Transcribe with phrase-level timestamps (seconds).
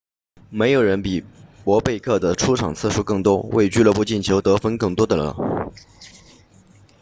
[0.49, 1.23] 没有人比
[1.63, 5.35] 博贝克 bobek 的出场次数更多为俱乐部进球得分更多的了